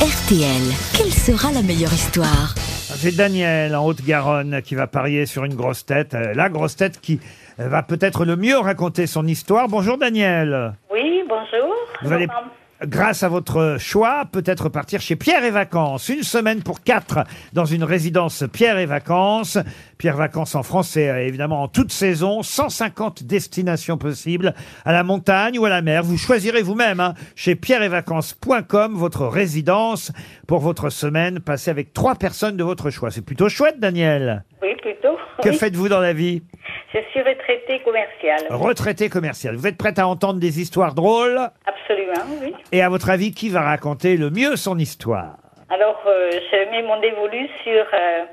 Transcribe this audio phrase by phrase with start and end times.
[0.00, 0.62] RTL,
[0.96, 5.84] quelle sera la meilleure histoire C'est Daniel en Haute-Garonne qui va parier sur une grosse
[5.84, 6.14] tête.
[6.14, 7.20] Euh, La grosse tête qui
[7.60, 9.68] euh, va peut-être le mieux raconter son histoire.
[9.68, 10.72] Bonjour Daniel.
[10.90, 11.74] Oui, bonjour.
[12.02, 12.44] Vous allez, Bonjour.
[12.84, 16.08] Grâce à votre choix, peut-être partir chez Pierre et Vacances.
[16.08, 19.58] Une semaine pour quatre dans une résidence Pierre et Vacances.
[19.98, 22.42] Pierre Vacances en France, c'est euh, évidemment en toute saison.
[22.42, 24.54] 150 destinations possibles
[24.84, 26.02] à la montagne ou à la mer.
[26.02, 30.12] Vous choisirez vous-même hein, chez pierreetvacances.com votre résidence
[30.46, 33.10] pour votre semaine passée avec trois personnes de votre choix.
[33.10, 34.44] C'est plutôt chouette, Daniel.
[34.62, 35.16] Oui, plutôt.
[35.42, 36.42] Que faites-vous dans la vie?
[36.92, 38.46] Je suis retraitée commerciale.
[38.50, 39.54] Retraité commercial.
[39.56, 42.52] Vous êtes prête à entendre des histoires drôles Absolument, oui.
[42.72, 45.36] Et à votre avis, qui va raconter le mieux son histoire
[45.68, 48.24] Alors, euh, je mets mon dévolu sur euh,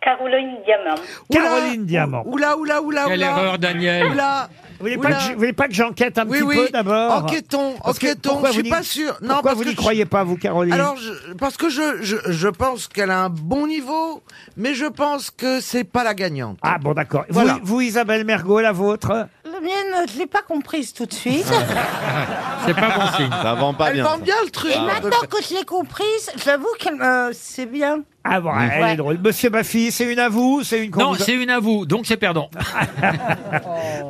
[0.00, 1.00] Caroline Diamant.
[1.30, 2.22] Caroline Diamant.
[2.26, 3.26] Oula, oula, oula, Quelle oula.
[3.30, 4.48] erreur, Daniel Oula.
[4.80, 5.16] Vous voulez, pas Oula.
[5.16, 6.56] que, je- vous voulez pas que j'enquête un Oui, petit oui.
[6.56, 8.30] peu d'abord Enquêtons, Parce que enquêtons.
[8.30, 9.12] pourquoi Je vous suis n'y- pas sûr.
[9.20, 11.68] Non, Pourquoi parce vous que n'y je- croyez pas, vous, Caroline Alors, je- parce que
[11.68, 14.22] je, je, je pense qu'elle a un bon niveau,
[14.56, 16.58] mais je pense que c'est pas la gagnante.
[16.62, 17.24] Ah bon, d'accord.
[17.28, 17.58] Voilà.
[17.62, 19.26] Vous, vous, Isabelle Mergot, la vôtre
[19.60, 21.46] mienne, je l'ai pas comprise tout de suite.
[22.66, 23.30] C'est pas bon signe.
[23.42, 24.04] Ça vend pas Elle bien.
[24.04, 24.72] vend bien le truc.
[24.74, 28.00] Et maintenant que je l'ai comprise, j'avoue que euh, c'est bien.
[28.22, 28.92] Ah bon, elle Ouais.
[28.92, 29.18] est drôle.
[29.18, 31.58] Monsieur Baffy, c'est une à vous C'est une qu'on Non, vous a- c'est une à
[31.58, 32.50] vous, donc c'est perdant.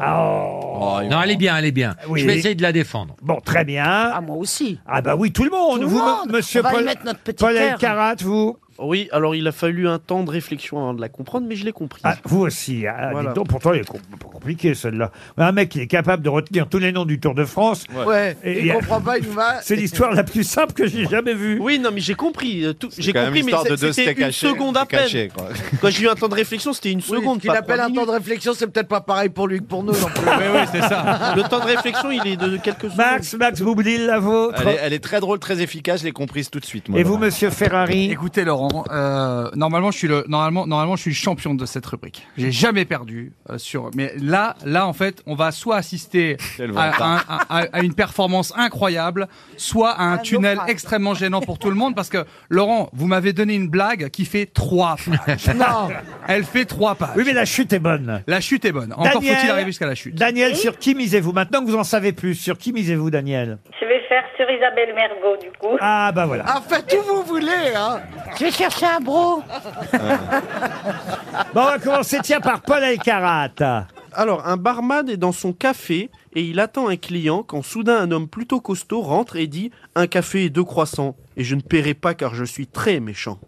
[0.03, 0.61] Oh.
[0.83, 1.95] Oh, Non, elle est bien, elle est bien.
[2.09, 2.21] Oui.
[2.23, 3.15] Je vais essayer de la défendre.
[3.23, 3.85] Bon, très bien.
[3.87, 4.79] Ah, moi aussi.
[4.87, 5.77] Ah bah oui, tout le monde.
[5.81, 6.33] Tout le vous, monde.
[6.33, 7.73] monsieur On va y Paul, mettre notre petit Paul cœur.
[7.75, 11.47] Elkarat, vous Oui, alors il a fallu un temps de réflexion avant de la comprendre,
[11.49, 12.01] mais je l'ai compris.
[12.05, 12.87] Ah, vous aussi.
[12.87, 13.29] Ah, Voilà.
[13.31, 14.01] dites donc, pourtant, il est com-
[14.33, 15.11] compliqué, celle-là.
[15.37, 18.37] Un mec qui est capable de retenir tous les noms du Tour de France, Ouais.
[18.45, 19.57] Et il comprend pas, il va.
[19.63, 21.59] c'est l'histoire la plus simple que j'ai jamais vue.
[21.61, 22.65] Oui, non, mais j'ai compris.
[22.65, 24.49] euh, tout- J'ai quand même compris, mais l'histoire de c'est- deux c'était steaks une hachés,
[24.49, 25.01] seconde à peine.
[25.01, 25.49] cachés, quoi.
[25.81, 27.41] Quand j'ai eu un temps de réflexion, c'était une seconde.
[27.41, 28.15] qu'il pas appelle trois un temps de minutes.
[28.25, 30.25] réflexion, c'est peut-être pas pareil pour lui que pour nous non plus.
[30.41, 31.35] Oui, oui, c'est ça.
[31.37, 32.97] Le temps de réflexion, il est de quelques secondes.
[32.97, 34.61] Max, Max Boublil, la vôtre.
[34.63, 36.89] Elle est, elle est très drôle, très efficace, je l'ai comprise tout de suite.
[36.89, 36.99] moi.
[36.99, 38.11] Et vous, monsieur Ferrari?
[38.11, 41.87] Écoutez Laurent, euh, normalement je suis le normalement normalement je suis le champion de cette
[41.87, 42.27] rubrique.
[42.37, 46.37] J'ai jamais perdu euh, sur mais là là en fait on va soit assister
[46.77, 50.71] à, à- à- à une performance incroyable, soit à un tunnel naufrage.
[50.71, 54.25] extrêmement gênant pour tout le monde parce que Laurent, vous m'avez donné une blague qui
[54.25, 54.97] fait trois
[55.27, 55.47] pages.
[55.55, 55.89] non.
[56.29, 57.11] Elle fait trois pages.
[57.17, 58.23] Oui, mais la chute est bonne.
[58.27, 58.93] La chute est bonne.
[58.93, 60.15] Encore Daniel- faut-il arriver jusqu'à la chute.
[60.15, 61.33] Daniel, sur qui misez-vous?
[61.33, 63.59] Maintenant que vous en savez plus, sur qui misez-vous, Daniel?
[63.81, 65.77] Je vais faire sur Isabelle Mergot, du coup.
[65.81, 66.45] Ah, bah voilà.
[66.49, 68.01] Ah, faites où vous voulez, hein.
[68.37, 69.43] Je vais chercher un bro.
[71.55, 73.51] Bon, on va commencer, tiens, par Paul Elkarat.
[74.13, 78.11] Alors, un barman est dans son café et il attend un client quand soudain un
[78.11, 81.95] homme plutôt costaud rentre et dit Un café et deux croissants, et je ne paierai
[81.95, 83.39] pas car je suis très méchant.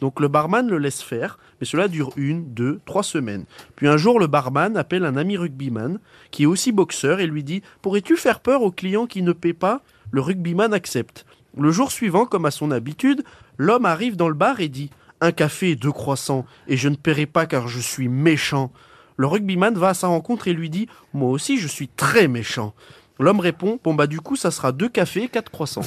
[0.00, 3.44] Donc le barman le laisse faire, mais cela dure une, deux, trois semaines.
[3.76, 5.98] Puis un jour, le barman appelle un ami rugbyman
[6.30, 9.54] qui est aussi boxeur et lui dit Pourrais-tu faire peur au client qui ne paie
[9.54, 9.82] pas?
[10.12, 11.24] Le rugbyman accepte.
[11.58, 13.24] Le jour suivant, comme à son habitude,
[13.56, 14.90] l'homme arrive dans le bar et dit
[15.22, 18.70] Un café et deux croissants, et je ne paierai pas car je suis méchant.
[19.16, 22.74] Le rugbyman va à sa rencontre et lui dit Moi aussi, je suis très méchant.
[23.22, 25.82] L'homme répond Bon, bah, du coup, ça sera deux cafés et quatre croissants.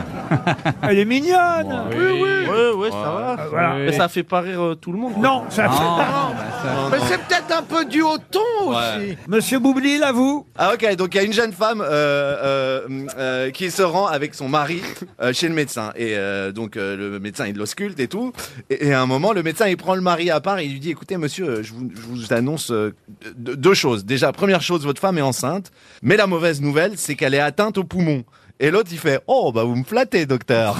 [0.82, 1.88] Elle est mignonne.
[1.90, 3.46] Ouais, ouais, ça va.
[3.48, 3.74] voilà.
[3.76, 5.14] Mais ça fait pas rire euh, tout le monde.
[5.18, 5.68] Non, ça
[6.90, 9.16] Mais c'est peut-être un peu du haut ton aussi.
[9.26, 13.06] Monsieur Boublil, à vous Ah ok, donc il y a une jeune femme euh, euh,
[13.16, 14.82] euh, qui se rend avec son mari
[15.22, 15.92] euh, chez le médecin.
[15.96, 18.32] Et euh, donc euh, le médecin il l'ausculte et tout.
[18.68, 20.72] Et, et à un moment, le médecin il prend le mari à part et il
[20.72, 22.94] lui dit écoutez monsieur, euh, je vous, je vous annonce euh,
[23.36, 24.04] deux deux choses.
[24.04, 25.70] Déjà, première chose, votre femme est enceinte.
[26.02, 28.24] Mais la mauvaise nouvelle, c'est qu'elle est atteinte au poumon.
[28.62, 30.76] Et l'autre il fait oh bah vous me flattez docteur.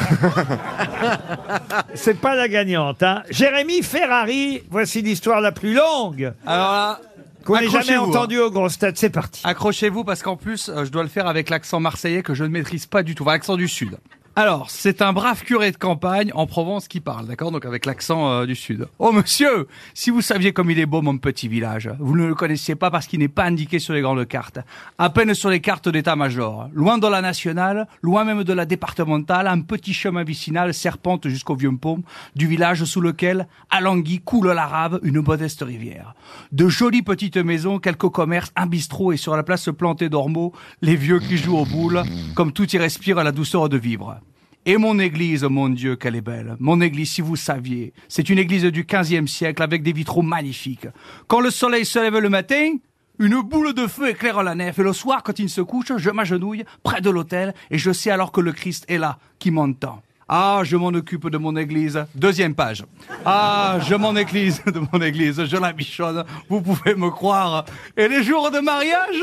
[1.95, 3.23] C'est pas la gagnante, hein.
[3.31, 7.01] Jérémy Ferrari, voici l'histoire la plus longue Alors là,
[7.45, 8.99] qu'on n'ait jamais Accrochez-vous, entendue au Gros Stade.
[8.99, 9.41] C'est parti.
[9.45, 12.51] Accrochez-vous parce qu'en plus, euh, je dois le faire avec l'accent marseillais que je ne
[12.51, 13.97] maîtrise pas du tout, enfin l'accent du sud.
[14.41, 18.31] Alors, c'est un brave curé de campagne en Provence qui parle, d'accord Donc avec l'accent
[18.31, 18.89] euh, du sud.
[18.99, 22.35] Oh monsieur, si vous saviez comme il est beau mon petit village, vous ne le
[22.35, 24.59] connaissiez pas parce qu'il n'est pas indiqué sur les grandes cartes.
[24.97, 26.71] À peine sur les cartes d'état-major.
[26.73, 31.55] Loin de la nationale, loin même de la départementale, un petit chemin vicinal serpente jusqu'au
[31.55, 32.03] vieux pont
[32.35, 36.15] du village sous lequel, à Languy, coule la rave, une modeste rivière.
[36.51, 40.97] De jolies petites maisons, quelques commerces, un bistrot et sur la place plantée d'ormeaux, les
[40.97, 42.03] vieux qui jouent aux boules,
[42.35, 44.19] comme tout y respire la douceur de vivre.
[44.67, 46.57] Et mon église, mon Dieu, qu'elle est belle.
[46.61, 50.87] Mon église, si vous saviez, c'est une église du XVe siècle avec des vitraux magnifiques.
[51.29, 52.75] Quand le soleil se lève le matin,
[53.19, 54.79] une boule de feu éclaire la nef.
[54.79, 58.11] Et le soir, quand il se couche, je m'agenouille près de l'autel et je sais
[58.11, 60.03] alors que le Christ est là, qui m'entend.
[60.33, 62.07] Ah, je m'en occupe de mon église.
[62.15, 62.85] Deuxième page.
[63.25, 65.45] Ah, je m'en église de mon église.
[65.45, 66.25] Je la bichonne.
[66.49, 67.65] Vous pouvez me croire.
[67.97, 69.21] Et les jours de mariage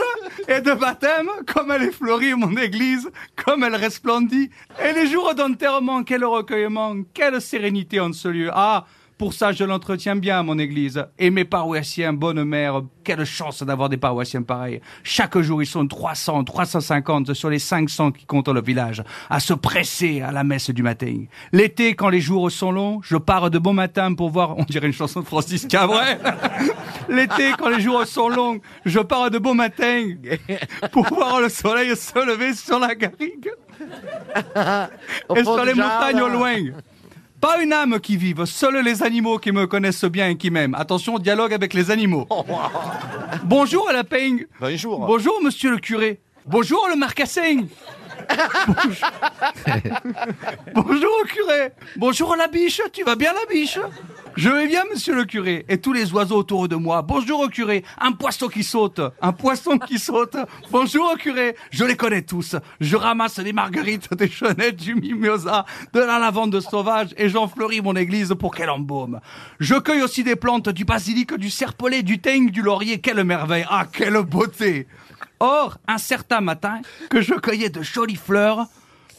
[0.50, 4.50] et de baptême, comme elle est fleurie, mon église, comme elle resplendit.
[4.84, 8.50] Et les jours d'enterrement, quel recueillement, quelle sérénité en ce lieu.
[8.54, 8.84] Ah,
[9.18, 11.04] pour ça, je l'entretiens bien, mon église.
[11.18, 14.80] Et mes paroissiens, bonne mère, quelle chance d'avoir des paroissiens pareils.
[15.04, 19.54] Chaque jour, ils sont 300, 350 sur les 500 qui comptent le village, à se
[19.54, 21.26] presser à la messe du matin.
[21.52, 24.88] L'été, quand les jours sont longs, je pars de bon matin pour voir, on dirait
[24.88, 26.20] une chanson de Francis Cabret.
[27.10, 30.04] L'été, quand les jours sont longs, je pars de bon matin
[30.92, 33.50] pour voir le soleil se lever sur la garrigue
[35.36, 35.74] et sur les jardin.
[35.74, 36.56] montagnes au loin.
[37.40, 40.74] Pas une âme qui vive, seuls les animaux qui me connaissent bien et qui m'aiment.
[40.74, 42.28] Attention, dialogue avec les animaux.
[43.44, 44.48] Bonjour la peigne.
[44.60, 45.06] Bonjour.
[45.06, 46.20] Bonjour monsieur le curé.
[46.46, 47.66] Bonjour le marcassin.
[48.68, 49.12] Bonjour.
[50.74, 51.72] Bonjour au curé.
[51.98, 52.82] Bonjour la biche.
[52.92, 53.80] Tu vas bien la biche?
[54.38, 55.66] Je vais bien monsieur le curé.
[55.68, 57.02] Et tous les oiseaux autour de moi.
[57.02, 57.84] Bonjour au curé.
[58.00, 59.02] Un poisson qui saute.
[59.20, 60.38] Un poisson qui saute.
[60.70, 61.56] Bonjour au curé.
[61.72, 62.56] Je les connais tous.
[62.80, 67.82] Je ramasse des marguerites, des chenettes, du mimosa, de la lavande sauvage et j'en fleuris
[67.82, 69.22] mon église pour qu'elle embaume.
[69.60, 73.00] Je cueille aussi des plantes, du basilic, du serpolet, du teigne, du laurier.
[73.00, 73.66] Quelle merveille.
[73.72, 74.86] Ah, quelle beauté.
[75.40, 78.68] Or, un certain matin, que je cueillais de jolies fleurs,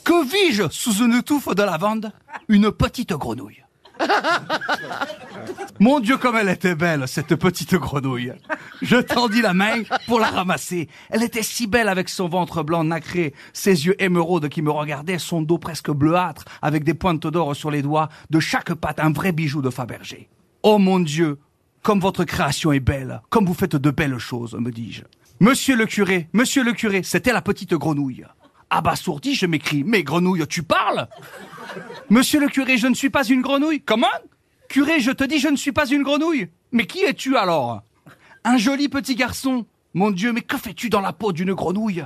[0.04, 2.12] que vis-je sous une touffe de lavande?
[2.46, 3.64] Une petite grenouille.
[5.80, 8.32] Mon Dieu, comme elle était belle, cette petite grenouille.
[8.82, 10.88] Je tendis la main pour la ramasser.
[11.10, 15.18] Elle était si belle avec son ventre blanc nacré, ses yeux émeraudes qui me regardaient,
[15.18, 19.12] son dos presque bleuâtre, avec des pointes d'or sur les doigts, de chaque patte un
[19.12, 20.28] vrai bijou de Fabergé.
[20.62, 21.38] Oh mon Dieu,
[21.82, 25.02] comme votre création est belle, comme vous faites de belles choses, me dis-je.
[25.40, 28.24] Monsieur le curé, monsieur le curé, c'était la petite grenouille.
[28.70, 31.08] Abasourdi, je m'écris, mais grenouille, tu parles?
[32.10, 33.80] Monsieur le curé, je ne suis pas une grenouille.
[33.80, 34.06] Comment
[34.68, 36.48] Curé, je te dis, je ne suis pas une grenouille.
[36.72, 37.82] Mais qui es-tu alors
[38.44, 39.66] Un joli petit garçon.
[39.94, 42.04] Mon Dieu, mais que fais-tu dans la peau d'une grenouille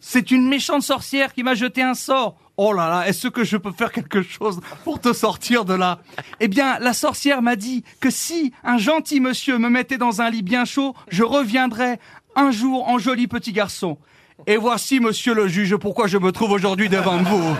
[0.00, 2.36] C'est une méchante sorcière qui m'a jeté un sort.
[2.56, 6.00] Oh là là, est-ce que je peux faire quelque chose pour te sortir de là
[6.40, 10.30] Eh bien, la sorcière m'a dit que si un gentil monsieur me mettait dans un
[10.30, 11.98] lit bien chaud, je reviendrais
[12.36, 13.98] un jour en joli petit garçon.
[14.46, 17.56] Et voici, monsieur le juge, pourquoi je me trouve aujourd'hui devant vous.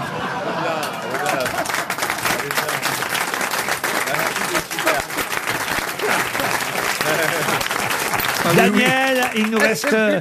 [8.56, 10.20] Daniel, il nous reste euh.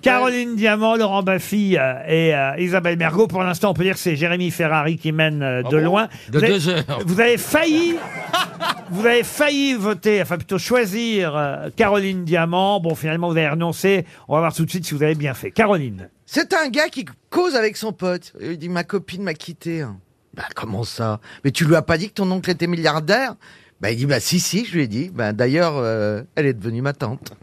[0.00, 3.26] Caroline Diamant, Laurent Baffy euh, et euh, Isabelle Mergot.
[3.26, 6.08] Pour l'instant, on peut dire que c'est Jérémy Ferrari qui mène euh, de loin.
[6.30, 6.84] De vous avez, deux heures.
[7.04, 7.96] Vous avez failli,
[8.90, 12.80] vous avez failli voter, enfin plutôt choisir euh, Caroline Diamant.
[12.80, 14.06] Bon, finalement, vous avez renoncé.
[14.28, 15.50] On va voir tout de suite si vous avez bien fait.
[15.50, 16.08] Caroline.
[16.24, 18.32] C'est un gars qui cause avec son pote.
[18.40, 19.84] Il dit Ma copine m'a quitté.
[20.34, 21.20] Bah, comment ça?
[21.44, 23.34] Mais tu lui as pas dit que ton oncle était milliardaire?
[23.80, 25.10] Bah, il dit Bah, si, si, je lui ai dit.
[25.14, 27.32] Bah, d'ailleurs, euh, elle est devenue ma tante.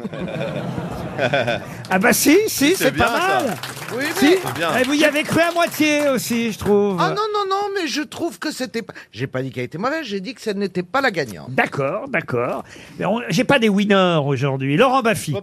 [1.89, 3.45] Ah bah si, si, C'est pas mal.
[3.47, 3.56] ça.
[3.95, 4.35] Oui, Si.
[4.44, 4.75] C'est bien.
[4.80, 6.97] Et vous y avez cru à moitié aussi, je trouve.
[7.00, 8.94] Ah non, non, non, mais je trouve que c'était pas.
[9.12, 11.51] J'ai pas dit qu'elle était mauvaise, j'ai dit que ce n'était pas la gagnante.
[11.53, 12.63] D'accord, d'accord.
[12.97, 14.75] Mais on- J'ai pas des winners aujourd'hui.
[14.75, 15.36] Laurent Baffy.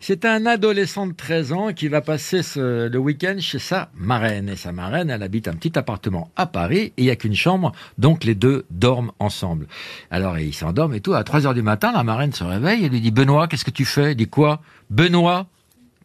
[0.00, 4.48] C'est un adolescent de 13 ans qui va passer ce- le week-end chez sa marraine.
[4.48, 7.34] Et sa marraine, elle habite un petit appartement à Paris et il n'y a qu'une
[7.36, 9.66] chambre, donc les deux dorment ensemble.
[10.10, 11.14] Alors ils s'endorment et tout.
[11.14, 13.70] À 3 heures du matin, la marraine se réveille et lui dit Benoît, qu'est-ce que
[13.70, 14.12] tu fais?
[14.12, 14.60] Il dit quoi?
[14.90, 15.46] Benoît,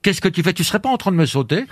[0.01, 0.53] qu'est-ce que tu fais?
[0.53, 1.65] Tu serais pas en train de me sauter?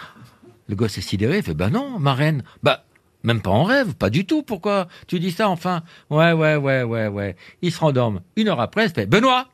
[0.68, 2.44] Le gosse est sidéré, il fait Bah non, marraine.
[2.64, 2.84] Bah,
[3.24, 4.42] même pas en rêve, pas du tout.
[4.44, 5.50] Pourquoi tu dis ça?
[5.50, 7.36] Enfin Ouais, ouais, ouais, ouais, ouais.
[7.62, 8.22] Il se rendorme.
[8.36, 9.48] Une heure après, il fait Benoît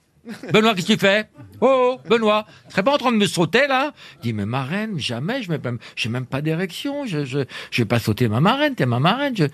[0.54, 1.30] Benoît, qu'est-ce que tu fais
[1.62, 4.46] Oh, oh, Benoît, tu serais pas en train de me sauter là Il dit mais
[4.46, 7.40] marraine, jamais, je n'ai même, j'ai même pas d'érection, je, je,
[7.72, 9.36] je vais pas sauter ma marraine, t'es ma marraine.
[9.36, 9.46] Je...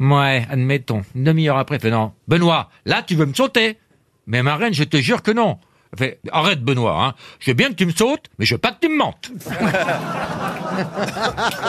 [0.00, 1.02] Ouais, admettons.
[1.14, 3.78] Une demi-heure après, il fait non, Benoît, là tu veux me sauter
[4.26, 5.58] Mais marraine, je te jure que non.
[5.94, 7.14] Il fait arrête Benoît, hein.
[7.38, 9.30] Je veux bien que tu me sautes, mais je veux pas que tu me mentes.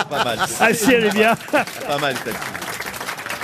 [0.10, 0.40] Pas mal.
[0.62, 1.36] Ah si, elle est bien.
[1.36, 2.63] Pas mal, celle-ci.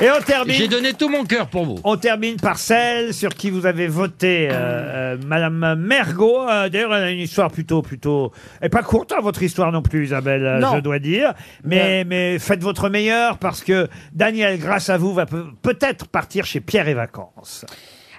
[0.01, 0.67] Et on J'ai termine.
[0.67, 1.75] donné tout mon cœur pour vous.
[1.83, 6.47] On termine par celle sur qui vous avez voté, euh, euh, Madame Mergot.
[6.47, 9.81] Euh, D'ailleurs, elle a une histoire plutôt, plutôt, et pas courte, hein, votre histoire non
[9.81, 10.75] plus, Isabelle, euh, Non.
[10.75, 11.33] je dois dire.
[11.65, 16.45] Mais, mais faites votre meilleur parce que Daniel, grâce à vous, va peut- peut-être partir
[16.45, 17.65] chez Pierre et Vacances.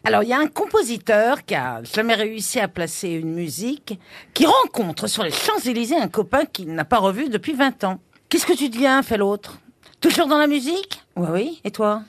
[0.04, 3.98] Alors, il y a un compositeur qui a jamais réussi à placer une musique,
[4.34, 8.00] qui rencontre sur les Champs-Élysées un copain qu'il n'a pas revu depuis 20 ans.
[8.28, 9.58] Qu'est-ce que tu deviens, fait l'autre?
[10.00, 11.60] Toujours dans la musique Oui, oui.
[11.64, 12.02] Et toi?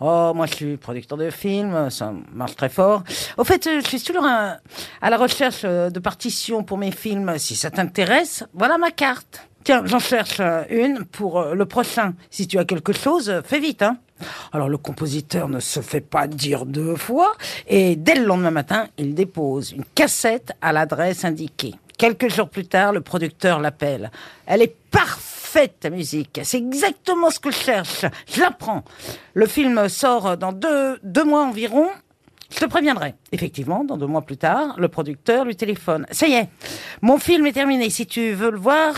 [0.00, 3.02] Oh, moi, je suis producteur de films, ça marche très fort.
[3.36, 4.56] Au fait, euh, je suis toujours un-
[5.02, 7.36] à la recherche euh, de partitions pour mes films.
[7.38, 9.48] Si ça t'intéresse, voilà ma carte.
[9.64, 12.14] Tiens, j'en cherche euh, une pour le prochain.
[12.30, 13.96] Si tu as quelque chose, fais vite, hein.
[14.52, 17.32] Alors le compositeur ne se fait pas dire deux fois
[17.66, 21.74] et dès le lendemain matin, il dépose une cassette à l'adresse indiquée.
[21.98, 24.12] Quelques jours plus tard, le producteur l'appelle.
[24.46, 25.33] Elle est parfaite,
[25.80, 26.40] ta musique.
[26.42, 28.04] C'est exactement ce que je cherche.
[28.32, 28.84] Je la prends.
[29.34, 31.88] Le film sort dans deux, deux mois environ.
[32.50, 33.14] Je te préviendrai.
[33.32, 36.06] Effectivement, dans deux mois plus tard, le producteur lui téléphone.
[36.10, 36.48] Ça y est,
[37.02, 37.90] mon film est terminé.
[37.90, 38.94] Si tu veux le voir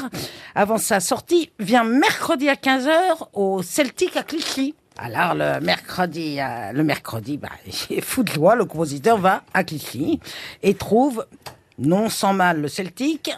[0.55, 4.75] avant sa sortie, viens mercredi à 15h au Celtic à Clichy.
[4.99, 7.51] Alors le mercredi, euh, le mercredi, bah,
[8.03, 10.21] fou de joie, le compositeur va à Clichy
[10.63, 11.27] et trouve,
[11.79, 13.31] non sans mal, le Celtic,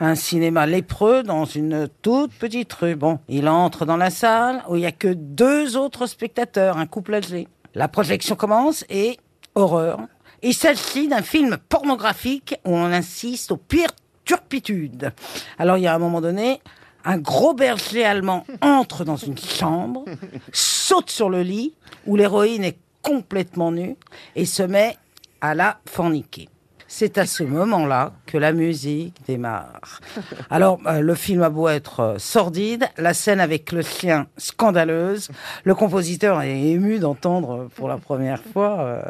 [0.00, 2.94] un cinéma lépreux dans une toute petite rue.
[2.96, 6.86] Bon, il entre dans la salle où il y a que deux autres spectateurs, un
[6.86, 7.48] couple âgé.
[7.74, 9.18] La projection commence et
[9.54, 10.00] horreur.
[10.42, 13.90] Il s'agit d'un film pornographique où on insiste aux pires
[14.24, 15.12] turpitudes.
[15.58, 16.60] Alors il y a un moment donné,
[17.04, 20.04] un gros berger allemand entre dans une chambre,
[20.52, 21.74] saute sur le lit
[22.06, 23.96] où l'héroïne est complètement nue
[24.36, 24.96] et se met
[25.40, 26.48] à la forniquer.
[26.90, 30.00] C'est à ce moment-là que la musique démarre.
[30.50, 35.28] Alors, euh, le film a beau être euh, sordide, la scène avec le chien scandaleuse,
[35.64, 39.02] le compositeur est ému d'entendre euh, pour la première fois euh,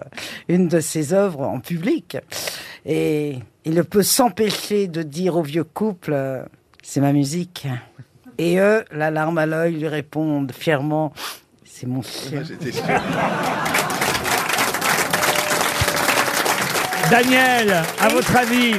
[0.48, 2.16] une de ses œuvres en public.
[2.84, 6.44] Et il ne peut s'empêcher de dire au vieux couple,
[6.82, 7.68] c'est ma musique.
[8.38, 11.12] Et eux, la larme à l'œil, lui répondent fièrement,
[11.64, 12.42] c'est mon chien.
[17.10, 18.74] Daniel, à votre avis,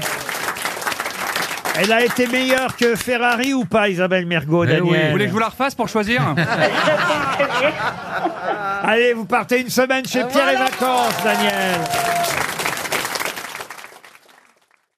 [1.82, 4.90] elle a été meilleure que Ferrari ou pas, Isabelle Mergot, Eh oui.
[4.92, 6.22] Daniel Vous voulez que je vous la refasse pour choisir
[8.84, 11.80] Allez, vous partez une semaine chez Pierre et Vacances, Daniel.